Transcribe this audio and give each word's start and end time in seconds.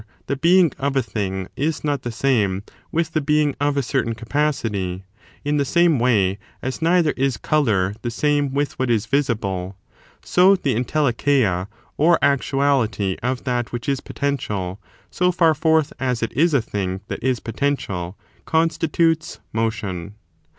SOB 0.01 0.07
the 0.25 0.35
being 0.37 0.71
of 0.79 0.95
a 0.95 1.03
thing 1.03 1.47
is 1.55 1.83
not 1.83 2.01
the 2.01 2.11
same 2.11 2.63
with 2.91 3.11
the 3.11 3.21
being 3.21 3.53
of 3.61 3.77
a 3.77 3.83
certain 3.83 4.15
capacity, 4.15 5.03
in 5.45 5.57
the 5.57 5.63
same 5.63 5.99
way 5.99 6.39
as 6.59 6.81
neither 6.81 7.11
is 7.11 7.37
colour 7.37 7.93
the 8.01 8.09
same 8.09 8.51
with 8.51 8.79
what 8.79 8.89
is 8.89 9.05
visible, 9.05 9.77
so 10.25 10.55
the 10.55 10.73
entelecheia^ 10.73 11.67
or 11.97 12.17
actuality, 12.23 13.15
of 13.21 13.43
/that 13.43 13.69
which 13.71 13.87
is 13.87 13.99
potential, 14.01 14.79
so 15.11 15.31
fjax 15.31 15.55
forth 15.57 15.93
as 15.99 16.23
it 16.23 16.33
is 16.33 16.55
a 16.55 16.63
thing 16.63 17.01
that 17.07 17.23
is 17.23 17.39
potential, 17.39 18.17
constitutes 18.45 19.39
motion. 19.53 20.15